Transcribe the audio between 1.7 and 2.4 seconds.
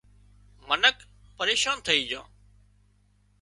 ٿئي جھان